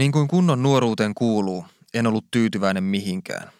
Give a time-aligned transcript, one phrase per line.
[0.00, 1.64] Niin kuin kunnon nuoruuteen kuuluu,
[1.94, 3.50] en ollut tyytyväinen mihinkään.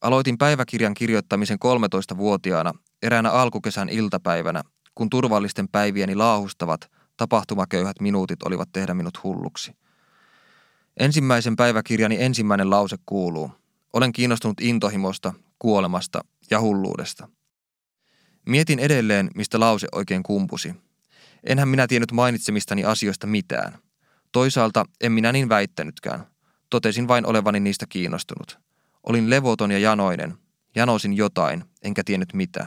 [0.00, 2.72] Aloitin päiväkirjan kirjoittamisen 13-vuotiaana
[3.02, 4.62] eräänä alkukesän iltapäivänä,
[4.94, 9.72] kun turvallisten päivieni laahustavat, tapahtumaköyhät minuutit olivat tehdä minut hulluksi.
[11.00, 13.50] Ensimmäisen päiväkirjani ensimmäinen lause kuuluu,
[13.92, 16.20] olen kiinnostunut intohimosta, kuolemasta
[16.50, 17.28] ja hulluudesta.
[18.46, 20.74] Mietin edelleen, mistä lause oikein kumpusi.
[21.44, 23.85] Enhän minä tiennyt mainitsemistani asioista mitään.
[24.32, 26.26] Toisaalta en minä niin väittänytkään.
[26.70, 28.58] Totesin vain olevani niistä kiinnostunut.
[29.02, 30.34] Olin levoton ja janoinen.
[30.74, 32.66] Janosin jotain, enkä tiennyt mitä.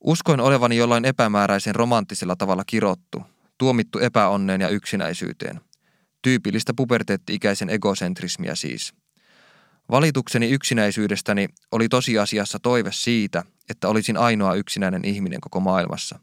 [0.00, 3.22] Uskoin olevani jollain epämääräisen romanttisella tavalla kirottu,
[3.58, 5.60] tuomittu epäonneen ja yksinäisyyteen.
[6.22, 8.94] Tyypillistä puberteetti-ikäisen egocentrismia siis.
[9.90, 16.18] Valitukseni yksinäisyydestäni oli tosiasiassa toive siitä, että olisin ainoa yksinäinen ihminen koko maailmassa.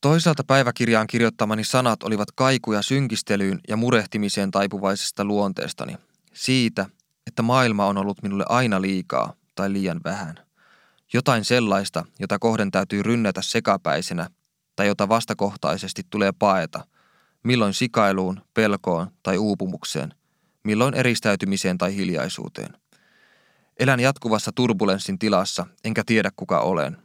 [0.00, 5.96] Toisaalta päiväkirjaan kirjoittamani sanat olivat kaikuja synkistelyyn ja murehtimiseen taipuvaisesta luonteestani.
[6.32, 6.86] Siitä,
[7.26, 10.34] että maailma on ollut minulle aina liikaa tai liian vähän.
[11.12, 14.30] Jotain sellaista, jota kohden täytyy rynnätä sekapäisenä
[14.76, 16.86] tai jota vastakohtaisesti tulee paeta,
[17.42, 20.14] milloin sikailuun, pelkoon tai uupumukseen,
[20.64, 22.76] milloin eristäytymiseen tai hiljaisuuteen.
[23.78, 26.96] Elän jatkuvassa turbulenssin tilassa, enkä tiedä kuka olen.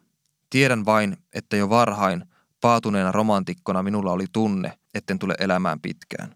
[0.50, 2.26] Tiedän vain, että jo varhain,
[2.66, 6.36] paatuneena romantikkona minulla oli tunne, etten tule elämään pitkään.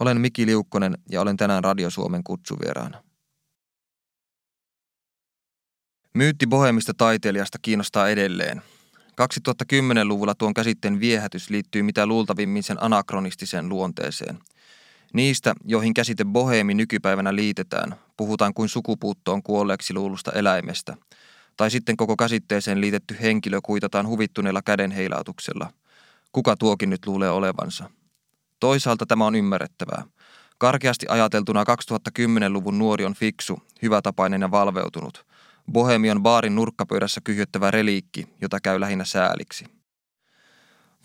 [0.00, 3.02] Olen Miki Liukkonen ja olen tänään Radio Suomen kutsuvieraana.
[6.14, 8.62] Myytti bohemista taiteilijasta kiinnostaa edelleen.
[9.10, 14.38] 2010-luvulla tuon käsitteen viehätys liittyy mitä luultavimmin sen anakronistiseen luonteeseen.
[15.12, 20.96] Niistä, joihin käsite boheemi nykypäivänä liitetään, puhutaan kuin sukupuuttoon kuolleeksi luulusta eläimestä,
[21.56, 25.72] tai sitten koko käsitteeseen liitetty henkilö kuitataan huvittuneella kädenheilautuksella.
[26.32, 27.90] Kuka tuokin nyt luulee olevansa?
[28.60, 30.04] Toisaalta tämä on ymmärrettävää.
[30.58, 35.26] Karkeasti ajateltuna 2010-luvun nuori on fiksu, hyvätapainen ja valveutunut.
[35.72, 39.64] Bohemian baarin nurkkapöydässä kyhjöttävä reliikki, jota käy lähinnä sääliksi.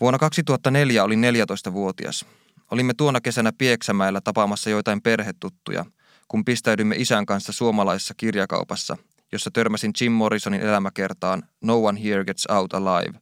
[0.00, 2.26] Vuonna 2004 olin 14-vuotias.
[2.70, 5.84] Olimme tuona kesänä Pieksämäellä tapaamassa joitain perhetuttuja,
[6.28, 8.96] kun pistäydymme isän kanssa suomalaisessa kirjakaupassa,
[9.32, 13.20] jossa törmäsin Jim Morrisonin elämäkertaan No One Here Gets Out Alive.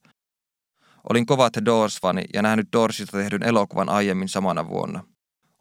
[1.10, 5.04] Olin kova The Doors-fani ja nähnyt Doorsista tehdyn elokuvan aiemmin samana vuonna.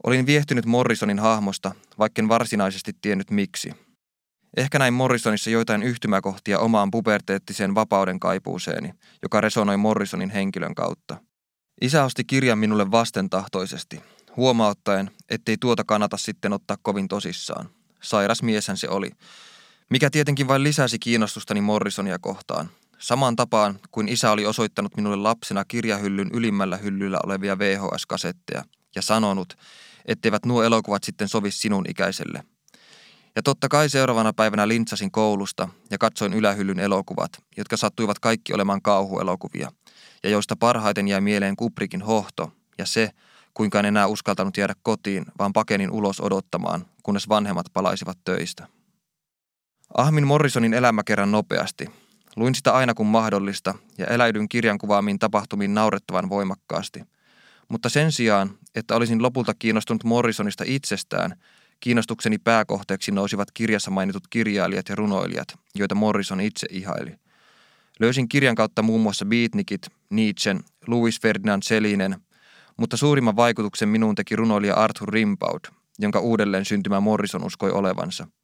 [0.03, 3.71] Olin viehtynyt Morrisonin hahmosta, vaikken varsinaisesti tiennyt miksi.
[4.57, 11.17] Ehkä näin Morrisonissa joitain yhtymäkohtia omaan puberteettiseen vapauden kaipuuseeni, joka resonoi Morrisonin henkilön kautta.
[11.81, 14.01] Isä osti kirjan minulle vastentahtoisesti,
[14.37, 17.69] huomauttaen, ettei tuota kannata sitten ottaa kovin tosissaan.
[18.01, 19.11] Sairas mieshän se oli,
[19.89, 22.69] mikä tietenkin vain lisäsi kiinnostustani Morrisonia kohtaan.
[22.99, 28.63] Samaan tapaan kuin isä oli osoittanut minulle lapsena kirjahyllyn ylimmällä hyllyllä olevia VHS-kasetteja
[28.95, 29.57] ja sanonut,
[30.05, 32.43] etteivät nuo elokuvat sitten sovi sinun ikäiselle.
[33.35, 38.81] Ja totta kai seuraavana päivänä lintsasin koulusta ja katsoin ylähyllyn elokuvat, jotka sattuivat kaikki olemaan
[38.81, 39.71] kauhuelokuvia,
[40.23, 43.09] ja joista parhaiten jäi mieleen Kubrikin hohto ja se,
[43.53, 48.67] kuinka en enää uskaltanut jäädä kotiin, vaan pakenin ulos odottamaan, kunnes vanhemmat palaisivat töistä.
[49.97, 51.89] Ahmin Morrisonin elämäkerran nopeasti.
[52.35, 57.03] Luin sitä aina kun mahdollista ja eläydyn kirjan kuvaamiin tapahtumiin naurettavan voimakkaasti.
[57.69, 61.35] Mutta sen sijaan, että olisin lopulta kiinnostunut Morrisonista itsestään,
[61.79, 67.15] kiinnostukseni pääkohteeksi nousivat kirjassa mainitut kirjailijat ja runoilijat, joita Morrison itse ihaili.
[67.99, 72.15] Löysin kirjan kautta muun muassa Beatnikit, Nietzschen, Louis Ferdinand Selinen,
[72.77, 75.61] mutta suurimman vaikutuksen minuun teki runoilija Arthur Rimbaud,
[75.99, 78.27] jonka uudelleen syntymä Morrison uskoi olevansa–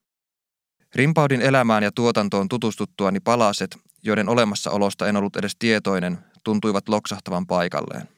[0.95, 8.09] Rimpaudin elämään ja tuotantoon tutustuttuani palaset, joiden olemassaolosta en ollut edes tietoinen, tuntuivat loksahtavan paikalleen.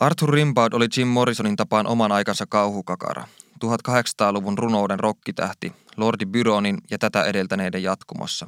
[0.00, 3.28] Arthur Rimbaud oli Jim Morrisonin tapaan oman aikansa kauhukakara,
[3.64, 8.46] 1800-luvun runouden rokkitähti, Lordi Byronin ja tätä edeltäneiden jatkumossa.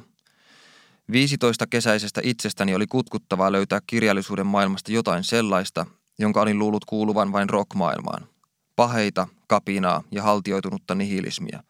[1.11, 5.85] 15 kesäisestä itsestäni oli kutkuttavaa löytää kirjallisuuden maailmasta jotain sellaista,
[6.19, 8.27] jonka olin luullut kuuluvan vain rockmaailmaan.
[8.75, 11.63] Paheita, kapinaa ja haltioitunutta nihilismia–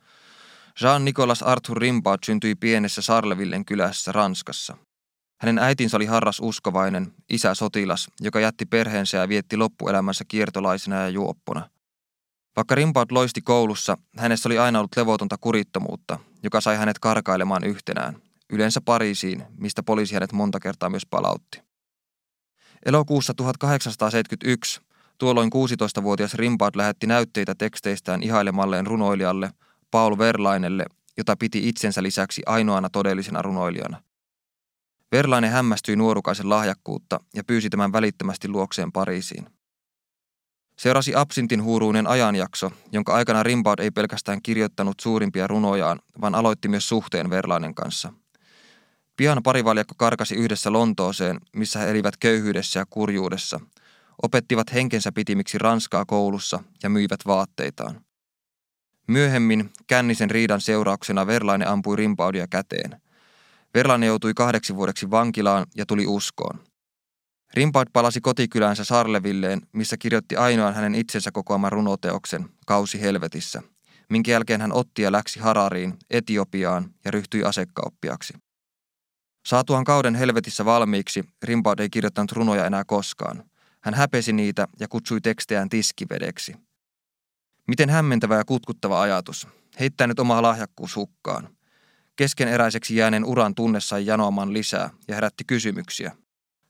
[0.81, 4.77] Jean-Nicolas Arthur Rimbaud syntyi pienessä Sarlevillen kylässä Ranskassa.
[5.41, 11.09] Hänen äitinsä oli harras uskovainen, isä sotilas, joka jätti perheensä ja vietti loppuelämänsä kiertolaisena ja
[11.09, 11.69] juoppona.
[12.55, 18.21] Vaikka Rimbaud loisti koulussa, hänessä oli aina ollut levotonta kurittomuutta, joka sai hänet karkailemaan yhtenään,
[18.49, 21.61] yleensä Pariisiin, mistä poliisi hänet monta kertaa myös palautti.
[22.85, 24.81] Elokuussa 1871
[25.17, 29.51] tuolloin 16-vuotias Rimbaud lähetti näytteitä teksteistään ihailemalleen runoilijalle–
[29.91, 30.85] Paul Verlainelle,
[31.17, 34.01] jota piti itsensä lisäksi ainoana todellisena runoilijana.
[35.11, 39.49] Verlaine hämmästyi nuorukaisen lahjakkuutta ja pyysi tämän välittömästi luokseen Pariisiin.
[40.79, 46.89] Seurasi absintin huuruinen ajanjakso, jonka aikana Rimbaud ei pelkästään kirjoittanut suurimpia runojaan, vaan aloitti myös
[46.89, 48.13] suhteen Verlainen kanssa.
[49.17, 53.59] Pian parivaljakko karkasi yhdessä Lontooseen, missä he elivät köyhyydessä ja kurjuudessa.
[54.23, 58.06] Opettivat henkensä pitimiksi Ranskaa koulussa ja myivät vaatteitaan.
[59.07, 63.01] Myöhemmin kännisen riidan seurauksena Verlaine ampui Rimbaudia käteen.
[63.73, 66.59] Verlaine joutui kahdeksi vuodeksi vankilaan ja tuli uskoon.
[67.53, 73.61] Rimpaud palasi kotikyläänsä Sarlevilleen, missä kirjoitti ainoan hänen itsensä kokoaman runoteoksen, Kausi helvetissä,
[74.09, 78.33] minkä jälkeen hän otti ja läksi Harariin, Etiopiaan ja ryhtyi asekauppiaksi.
[79.45, 83.43] Saatuaan kauden helvetissä valmiiksi, Rimpaud ei kirjoittanut runoja enää koskaan.
[83.83, 86.66] Hän häpesi niitä ja kutsui tekstejään tiskivedeksi.
[87.67, 89.47] Miten hämmentävä ja kutkuttava ajatus.
[89.79, 91.49] Heittää nyt omaa lahjakkuus hukkaan.
[92.15, 96.11] Keskeneräiseksi jääneen uran tunne sai janoamaan lisää ja herätti kysymyksiä,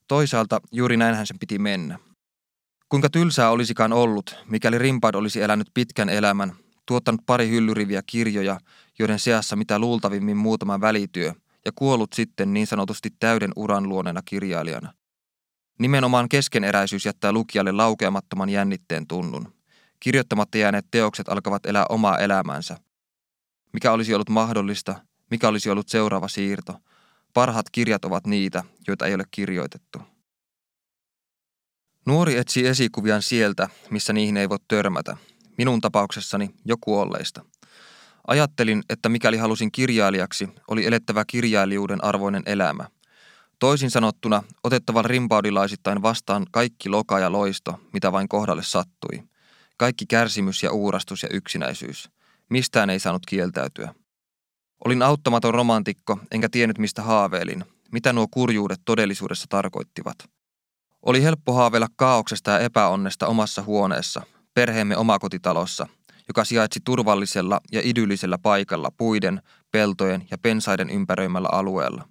[0.08, 2.00] Toisaalta juuri näinhän sen piti mennä.
[2.90, 6.54] Kuinka tylsää olisikaan ollut, mikäli Rimpad olisi elänyt pitkän elämän,
[6.86, 8.60] tuottanut pari hyllyriviä kirjoja,
[9.00, 11.34] joiden seassa mitä luultavimmin muutama välityö,
[11.66, 14.94] ja kuollut sitten niin sanotusti täyden uran luonena kirjailijana.
[15.80, 19.57] Nimenomaan keskeneräisyys jättää lukijalle laukeamattoman jännitteen tunnun.
[20.00, 22.78] Kirjoittamatta jääneet teokset alkavat elää omaa elämäänsä.
[23.74, 24.96] Mikä olisi ollut mahdollista,
[25.32, 26.74] mikä olisi ollut seuraava siirto–
[27.38, 30.00] Parhaat kirjat ovat niitä, joita ei ole kirjoitettu.
[32.06, 35.18] Nuori etsii esikuviaan sieltä, missä niihin ei voi törmätä.
[35.58, 37.46] Minun tapauksessani jo kuolleista.
[38.28, 42.86] Ajattelin, että mikäli halusin kirjailijaksi, oli elettävä kirjailijuuden arvoinen elämä.
[43.60, 49.24] Toisin sanottuna, otettava rimpaudilaisittain vastaan kaikki loka ja loisto, mitä vain kohdalle sattui.
[49.78, 52.10] Kaikki kärsimys ja uurastus ja yksinäisyys.
[52.50, 53.96] Mistään ei saanut kieltäytyä.
[54.86, 60.16] Olin auttamaton romantikko, enkä tiennyt mistä haaveilin, mitä nuo kurjuudet todellisuudessa tarkoittivat.
[61.06, 64.22] Oli helppo haaveilla kaauksesta ja epäonnesta omassa huoneessa,
[64.54, 65.88] perheemme omakotitalossa,
[66.28, 69.42] joka sijaitsi turvallisella ja idyllisellä paikalla puiden,
[69.72, 72.08] peltojen ja pensaiden ympäröimällä alueella.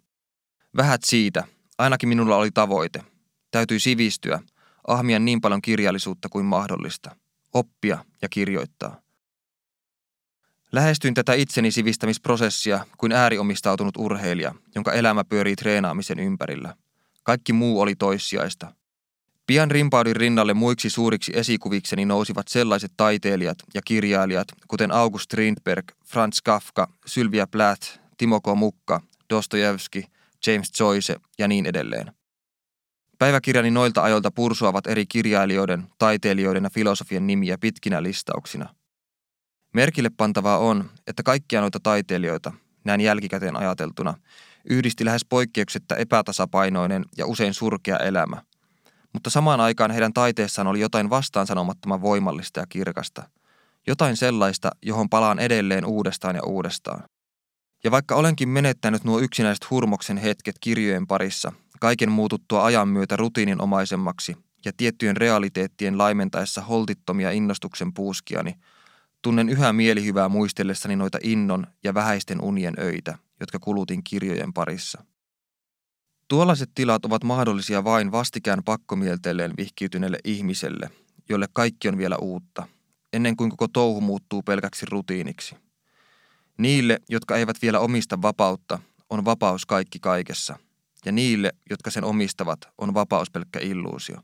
[0.76, 1.44] Vähät siitä,
[1.78, 3.04] ainakin minulla oli tavoite.
[3.50, 4.40] Täytyi sivistyä,
[4.86, 7.16] ahmia niin paljon kirjallisuutta kuin mahdollista,
[7.58, 9.00] oppia ja kirjoittaa.
[10.72, 16.74] Lähestyin tätä itseni sivistämisprosessia kuin ääriomistautunut urheilija, jonka elämä pyörii treenaamisen ympärillä.
[17.22, 18.72] Kaikki muu oli toissijaista.
[19.46, 26.38] Pian rimpaudin rinnalle muiksi suuriksi esikuvikseni nousivat sellaiset taiteilijat ja kirjailijat, kuten August Strindberg, Franz
[26.44, 29.00] Kafka, Sylvia Plath, Timoko Mukka,
[29.30, 30.04] Dostojevski,
[30.46, 32.12] James Joyce ja niin edelleen.
[33.18, 38.68] Päiväkirjani noilta ajoilta pursuavat eri kirjailijoiden, taiteilijoiden ja filosofien nimiä pitkinä listauksina–
[39.76, 42.52] Merkille pantavaa on, että kaikkia noita taiteilijoita,
[42.84, 44.14] näin jälkikäteen ajateltuna,
[44.64, 48.42] yhdisti lähes poikkeuksetta epätasapainoinen ja usein surkea elämä.
[49.12, 53.22] Mutta samaan aikaan heidän taiteessaan oli jotain vastaansanomattoman voimallista ja kirkasta.
[53.86, 57.04] Jotain sellaista, johon palaan edelleen uudestaan ja uudestaan.
[57.84, 64.36] Ja vaikka olenkin menettänyt nuo yksinäiset hurmoksen hetket kirjojen parissa, kaiken muututtua ajan myötä rutiininomaisemmaksi
[64.64, 68.54] ja tiettyjen realiteettien laimentaessa holtittomia innostuksen puuskiani–
[69.26, 75.04] Tunnen yhä mielihyvää muistellessani noita innon ja vähäisten unien öitä, jotka kulutin kirjojen parissa.
[76.28, 80.90] Tuollaiset tilat ovat mahdollisia vain vastikään pakkomielteelleen vihkiytyneelle ihmiselle,
[81.28, 82.68] jolle kaikki on vielä uutta,
[83.12, 85.56] ennen kuin koko touhu muuttuu pelkäksi rutiiniksi.
[86.58, 88.78] Niille, jotka eivät vielä omista vapautta,
[89.10, 90.58] on vapaus kaikki kaikessa,
[91.04, 94.16] ja niille, jotka sen omistavat, on vapaus pelkkä illuusio.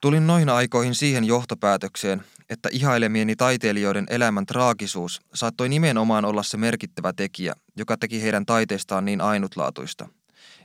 [0.00, 7.12] Tulin noihin aikoihin siihen johtopäätökseen, että ihailemieni taiteilijoiden elämän traagisuus saattoi nimenomaan olla se merkittävä
[7.12, 10.08] tekijä, joka teki heidän taiteestaan niin ainutlaatuista.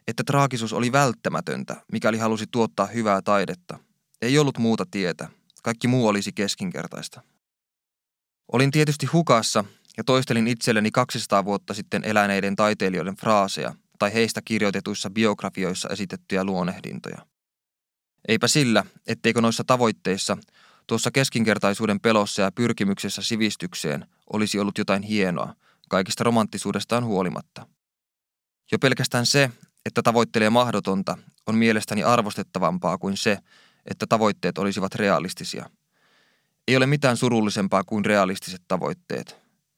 [0.07, 3.79] Että traagisuus oli välttämätöntä, mikäli halusi tuottaa hyvää taidetta.
[4.21, 5.29] Ei ollut muuta tietä.
[5.63, 7.21] Kaikki muu olisi keskinkertaista.
[8.51, 9.63] Olin tietysti hukassa
[9.97, 17.25] ja toistelin itselleni 200 vuotta sitten eläneiden taiteilijoiden fraaseja tai heistä kirjoitetuissa biografioissa esitettyjä luonehdintoja.
[18.27, 20.37] Eipä sillä, etteikö noissa tavoitteissa,
[20.87, 25.55] tuossa keskinkertaisuuden pelossa ja pyrkimyksessä sivistykseen olisi ollut jotain hienoa,
[25.89, 27.67] kaikista romanttisuudestaan huolimatta.
[28.71, 29.51] Jo pelkästään se,
[29.85, 33.37] että tavoittelee mahdotonta, on mielestäni arvostettavampaa kuin se,
[33.85, 35.69] että tavoitteet olisivat realistisia.
[36.67, 39.35] Ei ole mitään surullisempaa kuin realistiset tavoitteet.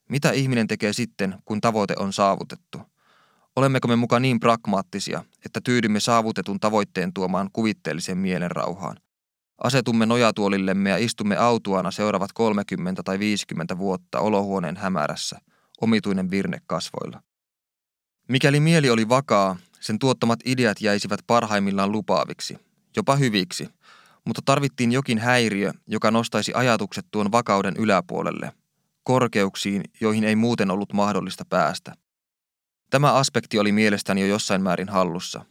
[0.10, 2.82] Mitä ihminen tekee sitten, kun tavoite on saavutettu–
[3.58, 8.98] Olemmeko me mukaan niin pragmaattisia, että tyydymme saavutetun tavoitteen tuomaan kuvitteellisen mielen rauhaan?
[9.64, 15.40] Asetumme nojatuolillemme ja istumme autuana seuraavat 30 tai 50 vuotta olohuoneen hämärässä,
[15.82, 17.22] omituinen virne kasvoilla.
[18.30, 22.58] Mikäli mieli oli vakaa, sen tuottamat ideat jäisivät parhaimmillaan lupaaviksi,
[22.96, 23.70] jopa hyviksi,
[24.26, 28.52] mutta tarvittiin jokin häiriö, joka nostaisi ajatukset tuon vakauden yläpuolelle,
[29.04, 31.94] korkeuksiin, joihin ei muuten ollut mahdollista päästä.
[32.90, 35.46] Tämä aspekti oli mielestäni jo jossain määrin hallussa.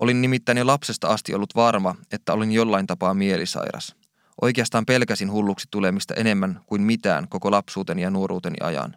[0.00, 3.96] Olin nimittäin jo lapsesta asti ollut varma, että olin jollain tapaa mielisairas.
[4.42, 8.96] Oikeastaan pelkäsin hulluksi tulemista enemmän kuin mitään koko lapsuuteni ja nuoruuteni ajan.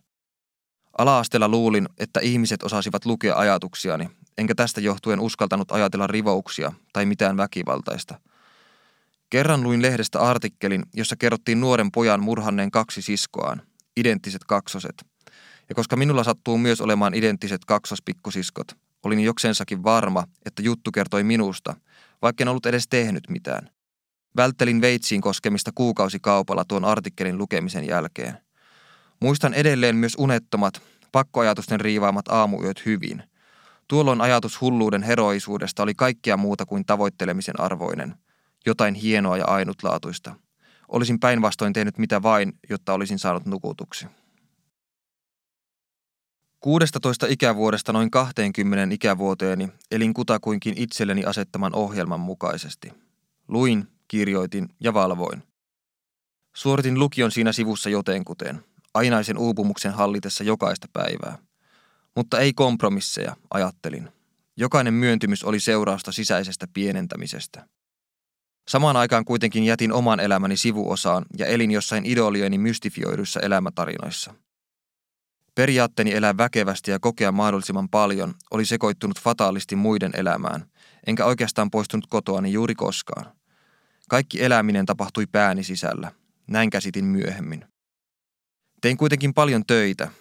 [0.97, 7.37] Ala-asteella luulin, että ihmiset osasivat lukea ajatuksiani, enkä tästä johtuen uskaltanut ajatella rivouksia tai mitään
[7.37, 8.19] väkivaltaista.
[9.29, 13.61] Kerran luin lehdestä artikkelin, jossa kerrottiin nuoren pojan murhanneen kaksi siskoaan,
[13.97, 15.16] identtiset kaksoset.
[15.69, 18.67] Ja koska minulla sattuu myös olemaan identtiset kaksospikkusiskot,
[19.03, 21.75] olin jokseensakin varma, että juttu kertoi minusta,
[22.21, 23.69] vaikka en ollut edes tehnyt mitään.
[24.37, 28.37] Välttelin veitsiin koskemista kuukausikaupalla tuon artikkelin lukemisen jälkeen.
[29.21, 30.81] Muistan edelleen myös unettomat,
[31.11, 33.23] pakkoajatusten riivaamat aamuyöt hyvin.
[33.87, 38.15] Tuolloin ajatus hulluuden heroisuudesta oli kaikkea muuta kuin tavoittelemisen arvoinen.
[38.65, 40.35] Jotain hienoa ja ainutlaatuista.
[40.87, 44.07] Olisin päinvastoin tehnyt mitä vain, jotta olisin saanut nukutuksi.
[46.59, 52.93] 16 ikävuodesta noin 20 ikävuoteeni elin kutakuinkin itselleni asettaman ohjelman mukaisesti.
[53.47, 55.43] Luin, kirjoitin ja valvoin.
[56.55, 61.37] Suoritin lukion siinä sivussa jotenkuten, ainaisen uupumuksen hallitessa jokaista päivää.
[62.15, 64.09] Mutta ei kompromisseja, ajattelin.
[64.57, 67.67] Jokainen myöntymys oli seurausta sisäisestä pienentämisestä.
[68.67, 74.33] Samaan aikaan kuitenkin jätin oman elämäni sivuosaan ja elin jossain idolieni mystifioiduissa elämätarinoissa.
[75.57, 80.65] Periaatteeni elää väkevästi ja kokea mahdollisimman paljon oli sekoittunut fataalisti muiden elämään,
[81.07, 83.25] enkä oikeastaan poistunut kotoani juuri koskaan.
[84.09, 86.11] Kaikki eläminen tapahtui pääni sisällä.
[86.47, 87.65] Näin käsitin myöhemmin.
[88.81, 90.11] Tein kuitenkin paljon töitä.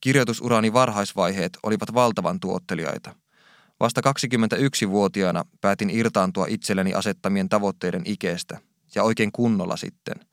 [0.00, 3.14] Kirjoitusurani varhaisvaiheet olivat valtavan tuottelijaita.
[3.80, 8.58] Vasta 21-vuotiaana päätin irtaantua itselleni asettamien tavoitteiden ikeestä,
[8.94, 10.29] ja oikein kunnolla sitten.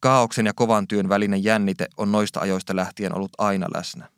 [0.00, 4.08] Kaauksen ja kovan työn välinen jännite on noista ajoista lähtien ollut aina läsnä.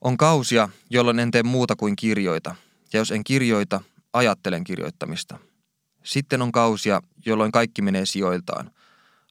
[0.00, 2.54] On kausia, jolloin en tee muuta kuin kirjoita,
[2.92, 3.80] ja jos en kirjoita,
[4.12, 5.38] ajattelen kirjoittamista.
[6.04, 8.70] Sitten on kausia, jolloin kaikki menee sijoiltaan.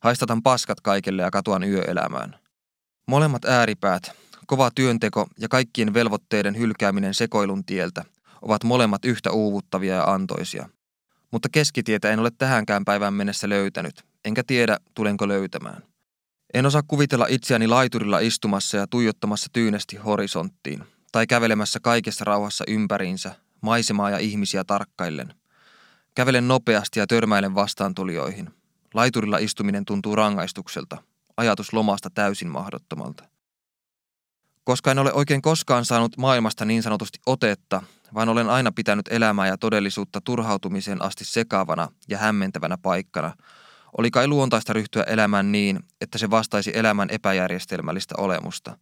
[0.02, 2.36] Haistatan paskat kaikelle ja katuan yöelämään.
[3.08, 4.12] Molemmat ääripäät,
[4.48, 8.06] kova työnteko ja kaikkien velvoitteiden hylkääminen sekoilun tieltä,
[8.42, 10.70] ovat molemmat yhtä uuvuttavia ja antoisia.
[11.32, 15.84] Mutta keskitietä en ole tähänkään päivään mennessä löytänyt, enkä tiedä, tulenko löytämään.
[16.54, 23.36] En osaa kuvitella itseäni laiturilla istumassa ja tuijottamassa tyynesti horisonttiin, tai kävelemässä kaikessa rauhassa ympäriinsä,
[23.62, 25.34] maisemaa ja ihmisiä tarkkaillen.
[26.16, 28.50] Kävelen nopeasti ja törmäilen vastaantulijoihin.
[28.94, 30.98] Laiturilla istuminen tuntuu rangaistukselta,
[31.38, 33.24] ajatus lomasta täysin mahdottomalta.
[34.64, 37.84] Koska en ole oikein koskaan saanut maailmasta niin sanotusti otetta,
[38.14, 43.34] vaan olen aina pitänyt elämää ja todellisuutta turhautumiseen asti sekaavana ja hämmentävänä paikkana,
[43.98, 48.78] oli kai luontaista ryhtyä elämään niin, että se vastaisi elämän epäjärjestelmällistä olemusta.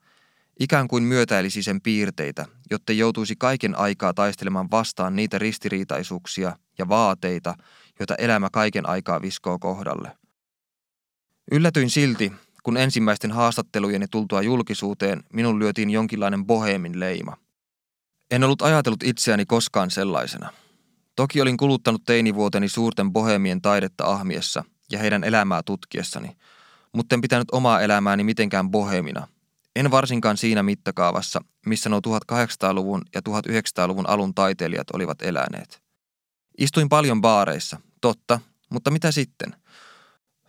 [0.60, 7.56] Ikään kuin myötäilisi sen piirteitä, jotta joutuisi kaiken aikaa taistelemaan vastaan niitä ristiriitaisuuksia ja vaateita,
[8.00, 10.12] joita elämä kaiken aikaa viskoo kohdalle.
[11.52, 12.32] Yllätyin silti,
[12.64, 17.38] kun ensimmäisten haastattelujeni tultua julkisuuteen minun lyötiin jonkinlainen boheemin leima.
[18.32, 20.50] En ollut ajatellut itseäni koskaan sellaisena.
[21.16, 26.38] Toki olin kuluttanut teinivuoteni suurten bohemien taidetta ahmiessa ja heidän elämää tutkiessani,
[26.94, 29.28] mutta en pitänyt omaa elämääni mitenkään bohemina.
[29.76, 35.82] En varsinkaan siinä mittakaavassa, missä nuo 1800-luvun ja 1900-luvun alun taiteilijat olivat eläneet.
[36.58, 38.40] Istuin paljon baareissa, totta,
[38.70, 39.56] mutta mitä sitten?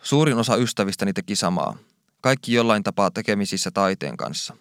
[0.02, 1.76] Suurin osa ystävistäni teki samaa.
[2.22, 4.56] Kaikki jollain tapaa tekemisissä taiteen kanssa.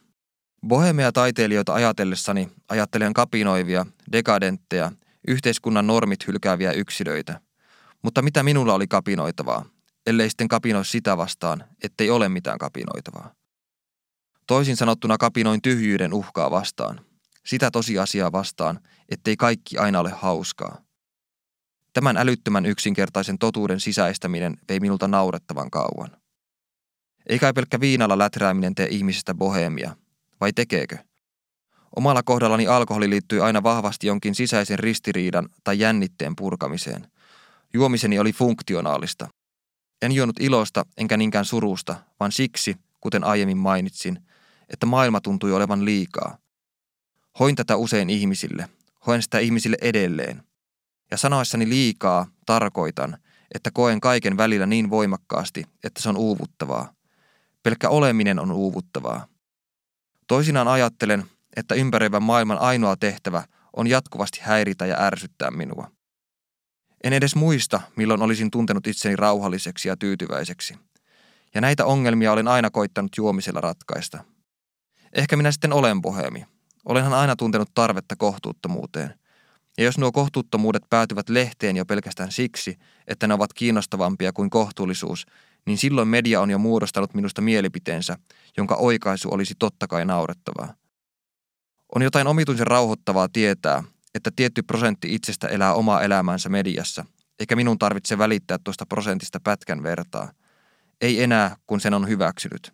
[0.68, 4.92] Bohemia taiteilijoita ajatellessani ajattelen kapinoivia, dekadentteja,
[5.28, 7.42] yhteiskunnan normit hylkääviä yksilöitä.
[8.06, 9.66] Mutta mitä minulla oli kapinoitavaa,
[10.08, 13.34] ellei sitten kapinoi sitä vastaan, ettei ole mitään kapinoitavaa.
[14.48, 17.02] Toisin sanottuna kapinoin tyhjyyden uhkaa vastaan.
[17.46, 20.82] Sitä tosiasiaa vastaan, ettei kaikki aina ole hauskaa.
[21.94, 26.18] Tämän älyttömän yksinkertaisen totuuden sisäistäminen vei minulta naurettavan kauan.
[27.30, 29.96] Eikä pelkkä viinalla läträäminen tee ihmisestä bohemia,
[30.42, 30.98] vai tekeekö?
[31.96, 37.08] Omalla kohdallani alkoholi liittyy aina vahvasti jonkin sisäisen ristiriidan tai jännitteen purkamiseen.
[37.76, 39.28] Juomiseni oli funktionaalista.
[40.02, 44.20] En juonut ilosta enkä niinkään surusta, vaan siksi, kuten aiemmin mainitsin,
[44.70, 46.38] että maailma tuntui olevan liikaa.
[47.40, 48.70] Hoin tätä usein ihmisille,
[49.08, 50.44] hoen sitä ihmisille edelleen–
[51.12, 53.18] ja sanoessani liikaa tarkoitan,
[53.56, 56.94] että koen kaiken välillä niin voimakkaasti, että se on uuvuttavaa.
[57.64, 59.28] Pelkkä oleminen on uuvuttavaa.
[60.28, 65.92] Toisinaan ajattelen, että ympäröivän maailman ainoa tehtävä on jatkuvasti häiritä ja ärsyttää minua.
[67.06, 70.76] En edes muista, milloin olisin tuntenut itseni rauhalliseksi ja tyytyväiseksi.
[71.56, 74.24] Ja näitä ongelmia olen aina koittanut juomisella ratkaista.
[75.14, 76.46] Ehkä minä sitten olen bohemi.
[76.86, 79.20] Olenhan aina tuntenut tarvetta kohtuuttomuuteen.
[79.78, 85.26] Ja jos nuo kohtuuttomuudet päätyvät lehteen jo pelkästään siksi, että ne ovat kiinnostavampia kuin kohtuullisuus,
[85.66, 88.18] niin silloin media on jo muodostanut minusta mielipiteensä,
[88.58, 90.74] jonka oikaisu olisi totta kai naurettavaa.
[91.96, 93.84] On jotain omituisen rauhoittavaa tietää,
[94.16, 97.06] että tietty prosentti itsestä elää omaa elämäänsä mediassa,
[97.40, 100.32] eikä minun tarvitse välittää tuosta prosentista pätkän vertaa.
[101.02, 102.74] Ei enää, kun sen on hyväksynyt.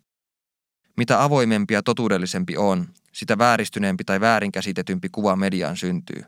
[0.97, 6.23] Mitä avoimempi ja totuudellisempi on, sitä vääristyneempi tai väärinkäsitetympi kuva mediaan syntyy.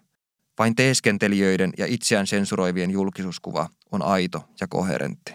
[0.59, 5.33] Vain teeskentelijöiden ja itseään sensuroivien julkisuuskuva on aito ja koherentti.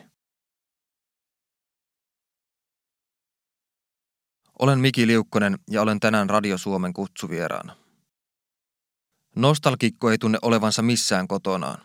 [4.58, 7.88] Olen Miki Liukkonen ja olen tänään Radio Suomen kutsuvieraana.
[9.38, 11.83] Nostalgikko ei tunne olevansa missään kotonaan.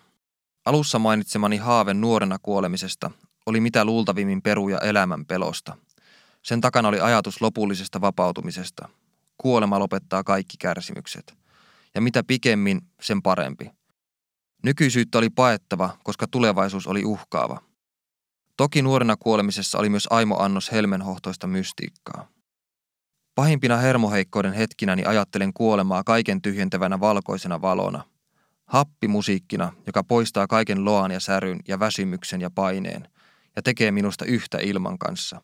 [0.65, 3.11] Alussa mainitsemani haave nuorena kuolemisesta
[3.45, 5.77] oli mitä luultavimmin peruja elämän pelosta.
[6.41, 8.89] Sen takana oli ajatus lopullisesta vapautumisesta.
[9.37, 11.33] Kuolema lopettaa kaikki kärsimykset.
[11.95, 13.71] Ja mitä pikemmin, sen parempi.
[14.63, 17.61] Nykyisyyttä oli paettava, koska tulevaisuus oli uhkaava.
[18.57, 22.32] Toki nuorena kuolemisessa oli myös aimo annos helmenhohtoista mystiikkaa.
[23.35, 28.03] Pahimpina hermoheikkoiden hetkinäni ajattelen kuolemaa kaiken tyhjentävänä valkoisena valona.
[28.65, 33.07] Happimusiikkina, joka poistaa kaiken loan ja säryn ja väsymyksen ja paineen
[33.55, 35.41] ja tekee minusta yhtä ilman kanssa.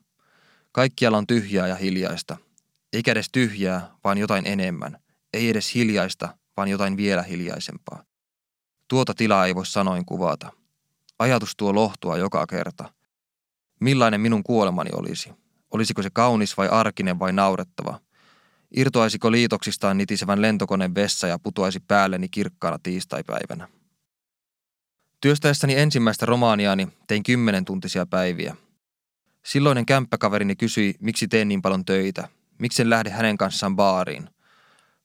[0.71, 2.37] Kaikkialla on tyhjää ja hiljaista.
[2.93, 4.99] Eikä edes tyhjää, vaan jotain enemmän.
[5.33, 8.03] Ei edes hiljaista, vaan jotain vielä hiljaisempaa.
[8.87, 10.51] Tuota tilaa ei voi sanoin kuvata.
[11.19, 12.93] Ajatus tuo lohtua joka kerta.
[13.79, 15.38] Millainen minun kuolemani olisi?
[15.71, 17.99] Olisiko se kaunis vai arkinen vai naurettava?
[18.75, 23.67] Irtoaisiko liitoksistaan nitisevän lentokoneen vessa ja putoaisi päälleni kirkkaana tiistaipäivänä?
[25.21, 28.55] Työstäessäni ensimmäistä romaaniani tein kymmenen tuntisia päiviä.
[29.45, 32.27] Silloinen kämppäkaverini kysyi, miksi teen niin paljon töitä,
[32.59, 34.29] miksen lähde hänen kanssaan baariin.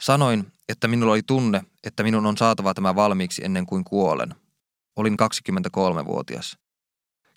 [0.01, 4.35] Sanoin, että minulla oli tunne, että minun on saatava tämä valmiiksi ennen kuin kuolen.
[4.97, 6.59] Olin 23-vuotias.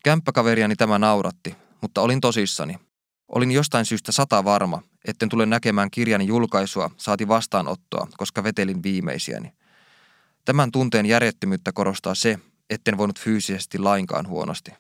[0.03, 2.86] Kämppäkaveriani tämä nauratti, mutta olin tosissani.
[3.27, 9.51] Olin jostain syystä sata varma, etten tule näkemään kirjani julkaisua saati vastaanottoa, koska vetelin viimeisiäni.
[10.45, 14.71] Tämän tunteen järjettömyyttä korostaa se, etten voinut fyysisesti lainkaan huonosti.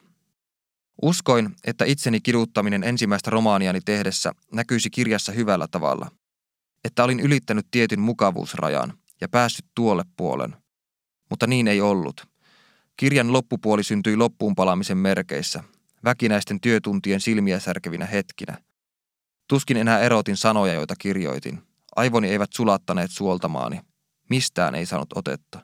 [1.01, 6.11] Uskoin, että itseni kiduttaminen ensimmäistä romaaniani tehdessä näkyisi kirjassa hyvällä tavalla.
[6.83, 10.55] Että olin ylittänyt tietyn mukavuusrajan ja päässyt tuolle puolen.
[11.29, 12.25] Mutta niin ei ollut.
[12.97, 15.63] Kirjan loppupuoli syntyi loppuun palaamisen merkeissä,
[16.03, 18.57] väkinäisten työtuntien silmiä särkevinä hetkinä.
[19.47, 21.63] Tuskin enää erotin sanoja, joita kirjoitin.
[21.95, 23.79] Aivoni eivät sulattaneet suoltamaani.
[24.29, 25.59] Mistään ei saanut otetta.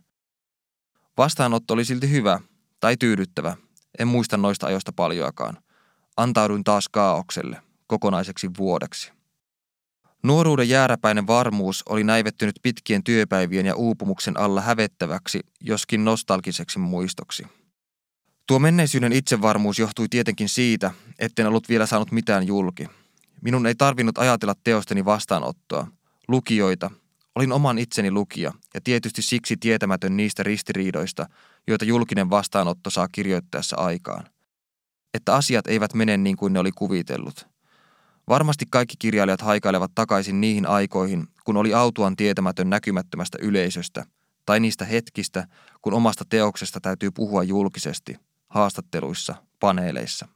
[1.18, 2.40] Vastaanotto oli silti hyvä
[2.80, 3.58] tai tyydyttävä.
[4.00, 5.58] En muista noista ajoista paljoakaan.
[6.18, 9.12] Antauduin taas kaaukselle, kokonaiseksi vuodeksi.
[10.24, 17.48] Nuoruuden jääräpäinen varmuus oli näivettynyt pitkien työpäivien ja uupumuksen alla hävettäväksi, joskin nostalgiseksi muistoksi.
[18.48, 22.88] Tuo menneisyyden itsevarmuus johtui tietenkin siitä, etten ollut vielä saanut mitään julki.
[23.42, 25.88] Minun ei tarvinnut ajatella teosteni vastaanottoa,
[26.28, 26.92] lukijoita.
[27.36, 31.26] Olin oman itseni lukija ja tietysti siksi tietämätön niistä ristiriidoista,
[31.68, 34.24] joita julkinen vastaanotto saa kirjoittaessa aikaan.
[35.14, 37.48] Että asiat eivät mene niin kuin ne oli kuvitellut.
[38.30, 44.06] Varmasti kaikki kirjailijat haikailevat takaisin niihin aikoihin, kun oli autuan tietämätön näkymättömästä yleisöstä,
[44.46, 45.48] tai niistä hetkistä,
[45.82, 48.18] kun omasta teoksesta täytyy puhua julkisesti–
[48.54, 50.28] haastatteluissa, paneeleissa.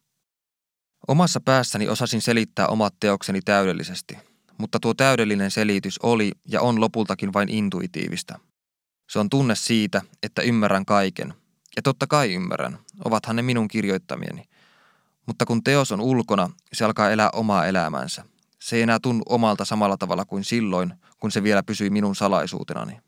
[1.08, 4.18] Omassa päässäni osasin selittää omat teokseni täydellisesti,
[4.58, 8.40] mutta tuo täydellinen selitys oli ja on lopultakin vain intuitiivista.
[9.10, 11.34] Se on tunne siitä, että ymmärrän kaiken.
[11.76, 14.50] Ja totta kai ymmärrän, ovathan ne minun kirjoittamieni.
[15.26, 18.24] Mutta kun teos on ulkona, se alkaa elää omaa elämäänsä.
[18.60, 23.00] Se ei enää tunnu omalta samalla tavalla kuin silloin, kun se vielä pysyi minun salaisuutenani.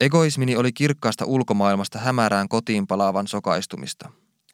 [0.00, 4.10] Egoismini oli kirkkaasta ulkomaailmasta hämärään kotiin palaavan sokaistumista.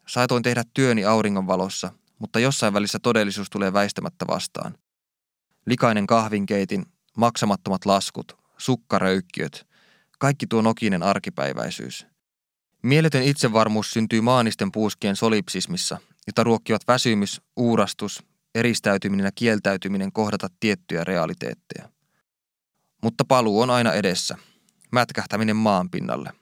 [0.07, 4.77] Saatoin tehdä työni auringon valossa, mutta jossain välissä todellisuus tulee väistämättä vastaan.
[5.65, 6.85] Likainen kahvinkeitin,
[7.17, 9.67] maksamattomat laskut, sukkaröykkiöt,
[10.19, 12.07] kaikki tuo nokinen arkipäiväisyys.
[12.83, 18.23] Mieletön itsevarmuus syntyy maanisten puuskien solipsismissa, jota ruokkivat väsymys, uurastus,
[18.55, 21.89] eristäytyminen ja kieltäytyminen kohdata tiettyjä realiteetteja.
[23.03, 24.37] Mutta paluu on aina edessä–
[24.91, 26.33] mätkähtäminen maan pinnalle.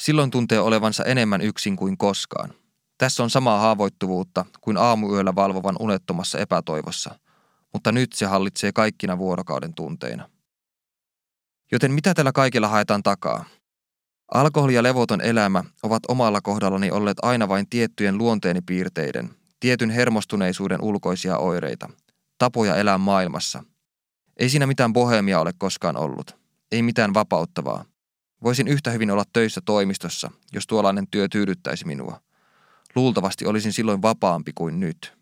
[0.00, 2.54] Silloin tuntee olevansa enemmän yksin kuin koskaan.
[2.98, 7.18] Tässä on samaa haavoittuvuutta kuin aamuyöllä valvovan unettomassa epätoivossa,
[7.72, 10.30] mutta nyt se hallitsee kaikkina vuorokauden tunteina.
[11.72, 13.44] Joten mitä tällä kaikilla haetaan takaa?
[14.34, 20.82] Alkoholi ja levoton elämä ovat omalla kohdallani olleet aina vain tiettyjen luonteeni piirteiden, tietyn hermostuneisuuden
[20.82, 21.90] ulkoisia oireita,
[22.38, 23.64] tapoja elää maailmassa.
[24.36, 26.37] Ei siinä mitään bohemia ole koskaan ollut,
[26.72, 27.84] ei mitään vapauttavaa.
[28.42, 32.20] Voisin yhtä hyvin olla töissä toimistossa, jos tuollainen työ tyydyttäisi minua.
[32.94, 35.18] Luultavasti olisin silloin vapaampi kuin nyt.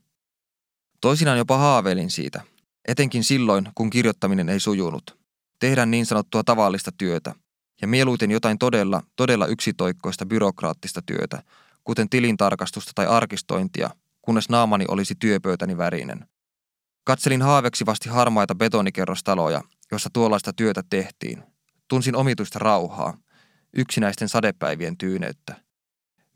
[1.00, 2.42] Toisinaan jopa haaveilin siitä,
[2.88, 5.18] etenkin silloin, kun kirjoittaminen ei sujunut.
[5.58, 7.34] Tehdään niin sanottua tavallista työtä,
[7.80, 11.42] ja mieluiten jotain todella, todella yksitoikkoista byrokraattista työtä,
[11.84, 13.90] kuten tilintarkastusta tai arkistointia,
[14.22, 16.26] kunnes naamani olisi työpöytäni värinen.
[17.04, 21.42] Katselin haaveksivasti harmaita betonikerrostaloja, jossa tuollaista työtä tehtiin.
[21.88, 23.18] Tunsin omituista rauhaa,
[23.76, 25.60] yksinäisten sadepäivien tyyneyttä.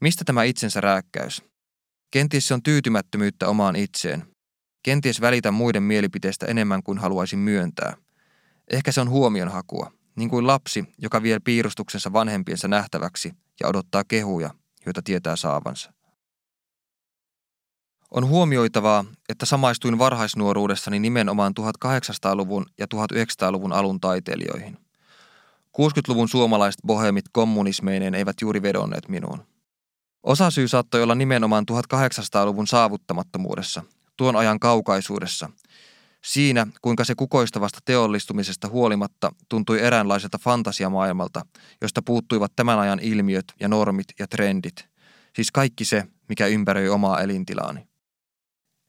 [0.00, 1.42] Mistä tämä itsensä rääkkäys?
[2.10, 4.26] Kenties se on tyytymättömyyttä omaan itseen.
[4.82, 7.96] Kenties välitä muiden mielipiteistä enemmän kuin haluaisin myöntää.
[8.70, 14.50] Ehkä se on huomionhakua, niin kuin lapsi, joka vie piirustuksensa vanhempiensa nähtäväksi ja odottaa kehuja,
[14.86, 15.92] joita tietää saavansa.
[18.10, 24.78] On huomioitavaa, että samaistuin varhaisnuoruudessani nimenomaan 1800-luvun ja 1900-luvun alun taiteilijoihin.
[25.78, 29.42] 60-luvun suomalaiset bohemit kommunismeineen eivät juuri vedonneet minuun.
[30.22, 33.82] Osa syy saattoi olla nimenomaan 1800-luvun saavuttamattomuudessa,
[34.16, 35.50] tuon ajan kaukaisuudessa.
[36.24, 41.42] Siinä, kuinka se kukoistavasta teollistumisesta huolimatta tuntui eräänlaiselta fantasiamaailmalta,
[41.80, 44.88] josta puuttuivat tämän ajan ilmiöt ja normit ja trendit.
[45.36, 47.89] Siis kaikki se, mikä ympäröi omaa elintilaani.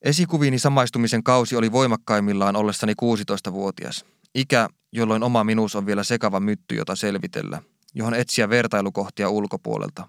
[0.01, 4.05] Esikuviini samaistumisen kausi oli voimakkaimmillaan ollessani 16-vuotias.
[4.35, 7.61] Ikä, jolloin oma minuus on vielä sekava mytty, jota selvitellä,
[7.93, 10.07] johon etsiä vertailukohtia ulkopuolelta.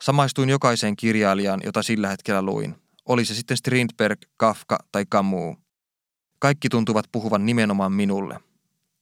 [0.00, 2.74] Samaistuin jokaiseen kirjailijaan, jota sillä hetkellä luin.
[3.06, 5.56] Oli se sitten Strindberg, Kafka tai Camus.
[6.38, 8.40] Kaikki tuntuvat puhuvan nimenomaan minulle.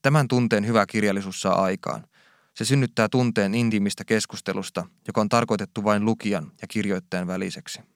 [0.03, 2.07] Tämän tunteen hyvä kirjallisuus saa aikaan.
[2.55, 7.96] Se synnyttää tunteen intiimistä keskustelusta, joka on tarkoitettu vain lukijan ja kirjoittajan väliseksi.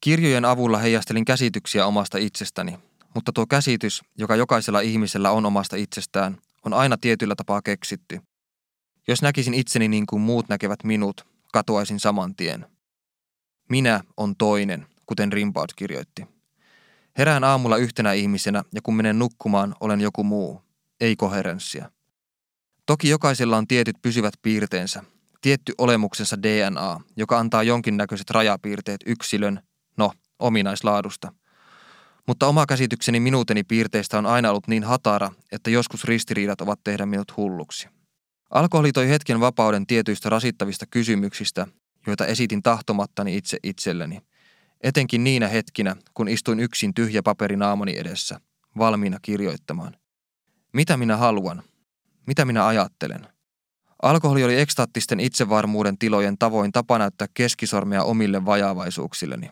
[0.00, 2.78] Kirjojen avulla heijastelin käsityksiä omasta itsestäni,
[3.14, 8.20] mutta tuo käsitys, joka jokaisella ihmisellä on omasta itsestään, on aina tietyllä tapaa keksitty.
[9.08, 12.66] Jos näkisin itseni niin kuin muut näkevät minut, katoaisin saman tien.
[13.68, 16.26] Minä on toinen, kuten Rimbaud kirjoitti.
[17.18, 20.62] Herään aamulla yhtenä ihmisenä ja kun menen nukkumaan, olen joku muu.
[21.00, 21.90] Ei koherenssia.
[22.86, 25.02] Toki jokaisella on tietyt pysyvät piirteensä,
[25.40, 29.60] tietty olemuksensa DNA, joka antaa jonkinnäköiset rajapiirteet yksilön
[29.96, 31.32] No, ominaislaadusta.
[32.26, 37.06] Mutta oma käsitykseni minuuteni piirteistä on aina ollut niin hatara, että joskus ristiriidat ovat tehdä
[37.06, 37.88] minut hulluksi.
[38.50, 41.66] Alkoholi toi hetken vapauden tietyistä rasittavista kysymyksistä,
[42.06, 44.20] joita esitin tahtomattani itse itselleni.
[44.80, 48.40] Etenkin niinä hetkinä, kun istuin yksin tyhjä paperi naamani edessä,
[48.78, 49.96] valmiina kirjoittamaan.
[50.72, 51.62] Mitä minä haluan?
[52.26, 53.26] Mitä minä ajattelen?
[54.02, 59.50] Alkoholi oli ekstaattisten itsevarmuuden tilojen tavoin tapa näyttää keskisormea omille vajaavaisuuksilleni.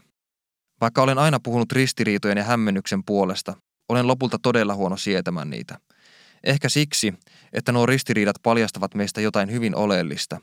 [0.84, 3.54] Vaikka olen aina puhunut ristiriitojen ja hämmennyksen puolesta,
[3.88, 5.78] olen lopulta todella huono sietämään niitä.
[6.42, 7.14] Ehkä siksi,
[7.52, 10.40] että nuo ristiriidat paljastavat meistä jotain hyvin oleellista.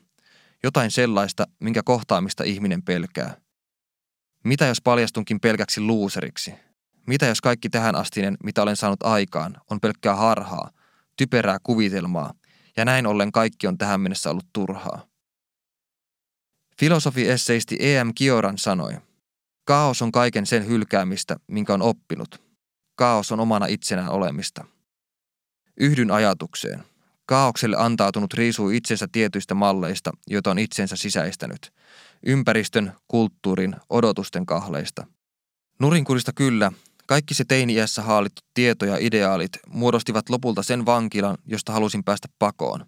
[0.63, 3.37] Jotain sellaista, minkä kohtaamista ihminen pelkää.
[4.43, 6.53] Mitä jos paljastunkin pelkäksi luuseriksi?
[7.07, 10.71] Mitä jos kaikki tähän astinen, mitä olen saanut aikaan, on pelkkää harhaa,
[11.17, 12.33] typerää kuvitelmaa,
[12.77, 15.07] ja näin ollen kaikki on tähän mennessä ollut turhaa?
[16.79, 18.09] Filosofi-esseisti E.M.
[18.15, 18.93] Kioran sanoi–
[19.65, 22.41] Kaos on kaiken sen hylkäämistä, minkä on oppinut.
[22.95, 24.65] Kaos on omana itsenään olemista.
[25.79, 26.83] Yhdyn ajatukseen.
[27.25, 31.73] Kaaukselle antautunut riisuu itsensä tietyistä malleista, joita on itsensä sisäistänyt.
[32.25, 35.07] Ympäristön, kulttuurin, odotusten kahleista.
[35.79, 36.71] Nurinkurista kyllä,
[37.07, 42.85] kaikki se teini-iässä haalittu tieto ja ideaalit muodostivat lopulta sen vankilan, josta halusin päästä pakoon.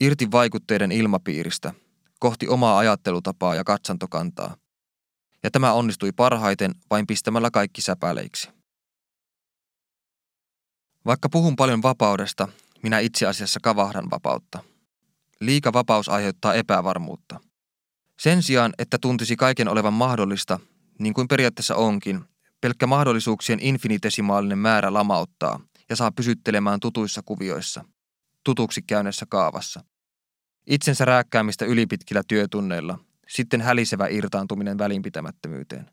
[0.00, 1.72] Irti vaikutteiden ilmapiiristä,
[2.18, 4.56] kohti omaa ajattelutapaa ja katsantokantaa–
[5.42, 8.50] ja tämä onnistui parhaiten vain pistämällä kaikki säpäleiksi.
[11.06, 12.48] Vaikka puhun paljon vapaudesta,
[12.82, 14.64] minä itse asiassa kavahdan vapautta.
[15.40, 17.40] Liika vapaus aiheuttaa epävarmuutta.
[18.18, 20.60] Sen sijaan, että tuntisi kaiken olevan mahdollista,
[20.98, 22.24] niin kuin periaatteessa onkin,
[22.60, 27.84] pelkkä mahdollisuuksien infinitesimaalinen määrä lamauttaa ja saa pysyttelemään tutuissa kuvioissa,
[28.44, 29.84] tutuksi käynnissä kaavassa.
[30.66, 32.98] Itsensä rääkkäämistä ylipitkillä työtunneilla–
[33.30, 35.90] sitten hälisevä irtaantuminen välinpitämättömyyteen.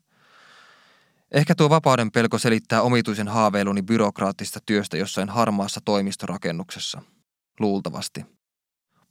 [1.30, 7.02] Ehkä tuo vapauden pelko selittää omituisen haaveiluni byrokraattista työstä jossain harmaassa toimistorakennuksessa.
[7.60, 8.24] Luultavasti.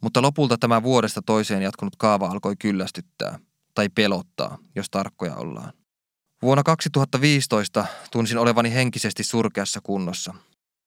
[0.02, 3.40] Mutta lopulta tämä vuodesta toiseen jatkunut kaava alkoi kyllästyttää,
[3.76, 5.74] tai pelottaa, jos tarkkoja ollaan.
[6.42, 10.34] Vuonna 2015 tunsin olevani henkisesti surkeassa kunnossa.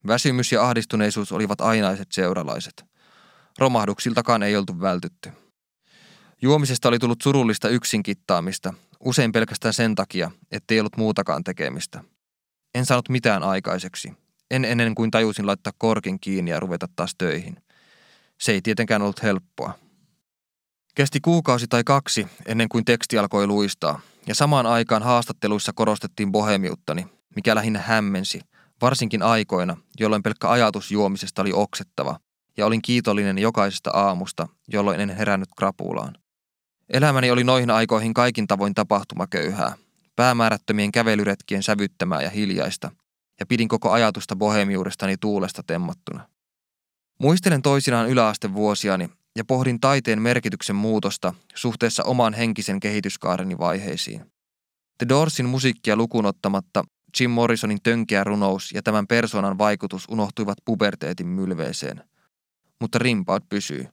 [0.06, 2.84] Väsymys ja ahdistuneisuus olivat ainaiset seuralaiset.
[3.58, 5.32] Romahduksiltakaan ei oltu vältytty.
[6.42, 12.04] Juomisesta oli tullut surullista yksinkittaamista, usein pelkästään sen takia, ettei ollut muutakaan tekemistä.
[12.74, 14.12] En saanut mitään aikaiseksi.
[14.50, 17.56] En ennen kuin tajusin laittaa korkin kiinni ja ruveta taas töihin.
[18.40, 19.78] Se ei tietenkään ollut helppoa.
[20.94, 27.06] Kesti kuukausi tai kaksi ennen kuin teksti alkoi luistaa, ja samaan aikaan haastatteluissa korostettiin bohemiuttani,
[27.36, 28.40] mikä lähinnä hämmensi,
[28.82, 32.18] varsinkin aikoina, jolloin pelkkä ajatus juomisesta oli oksettava,
[32.56, 36.14] ja olin kiitollinen jokaisesta aamusta, jolloin en herännyt krapulaan.
[36.90, 39.74] Elämäni oli noihin aikoihin kaikin tavoin tapahtumaköyhää,
[40.16, 42.90] päämäärättömien kävelyretkien sävyttämää ja hiljaista,
[43.40, 46.28] ja pidin koko ajatusta bohemiudestani tuulesta temmattuna.
[47.18, 54.20] Muistelen toisinaan yläastevuosiani ja pohdin taiteen merkityksen muutosta suhteessa omaan henkisen kehityskaareni vaiheisiin.
[54.98, 56.84] The Doorsin musiikkia lukunottamatta
[57.20, 62.04] Jim Morrisonin tönkeä runous ja tämän persoonan vaikutus unohtuivat puberteetin mylveeseen.
[62.80, 63.88] Mutta Rimbaud pysyy.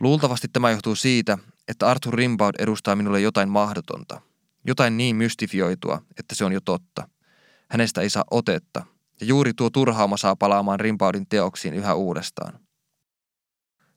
[0.00, 4.20] Luultavasti tämä johtuu siitä, että Arthur Rimbaud edustaa minulle jotain mahdotonta.
[4.64, 7.08] Jotain niin mystifioitua, että se on jo totta.
[7.70, 8.86] Hänestä ei saa otetta,
[9.20, 12.60] ja juuri tuo turhauma saa palaamaan Rimbaudin teoksiin yhä uudestaan.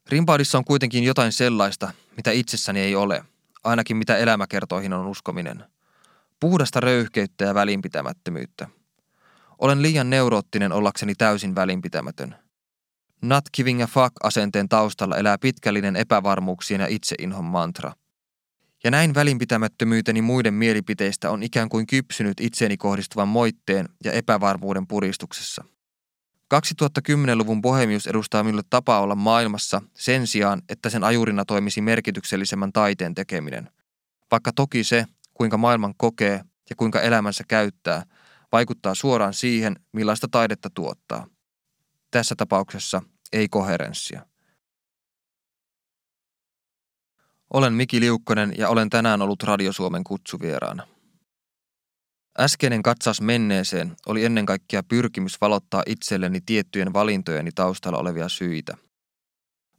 [0.10, 3.24] Rimbaudissa on kuitenkin jotain sellaista, mitä itsessäni ei ole,
[3.64, 5.64] ainakin mitä elämäkertoihin on uskominen.
[6.40, 8.68] Puhdasta röyhkeyttä ja välinpitämättömyyttä.
[9.60, 12.36] Olen liian neuroottinen ollakseni täysin välinpitämätön.
[13.22, 17.94] Not giving a fuck-asenteen taustalla elää pitkällinen epävarmuuksien ja itseinhon mantra.
[18.84, 25.64] Ja näin välinpitämättömyyteni muiden mielipiteistä on ikään kuin kypsynyt itseeni kohdistuvan moitteen ja epävarmuuden puristuksessa.
[26.54, 33.16] 2010-luvun bohemius edustaa minulle tapaa olla maailmassa sen sijaan, että sen ajurina toimisi merkityksellisemmän taiteen
[33.16, 33.70] tekeminen.
[34.32, 38.04] Vaikka toki se, kuinka maailman kokee ja kuinka elämänsä käyttää,
[38.52, 41.28] vaikuttaa suoraan siihen, millaista taidetta tuottaa.
[42.12, 43.02] Tässä tapauksessa
[43.34, 44.26] ei koherenssia.
[47.54, 50.88] Olen Miki Liukkonen ja olen tänään ollut Radio Suomen kutsuvieraana.
[52.40, 58.78] Äskeinen katsaus menneeseen oli ennen kaikkea pyrkimys valottaa itselleni tiettyjen valintojeni taustalla olevia syitä.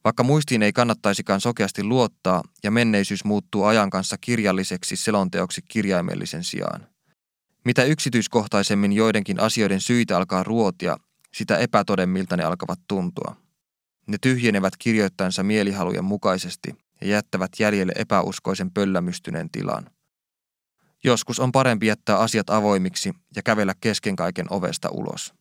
[0.05, 6.87] Vaikka muistiin ei kannattaisikaan sokeasti luottaa ja menneisyys muuttuu ajan kanssa kirjalliseksi selonteoksi kirjaimellisen sijaan.
[7.64, 10.97] Mitä yksityiskohtaisemmin joidenkin asioiden syitä alkaa ruotia,
[11.35, 13.37] sitä epätodemmilta ne alkavat tuntua.
[14.07, 19.90] Ne tyhjenevät kirjoittajansa mielihalujen mukaisesti ja jättävät jäljelle epäuskoisen pöllämystyneen tilan.
[21.05, 25.35] Joskus on parempi jättää asiat avoimiksi ja kävellä kesken kaiken ovesta ulos.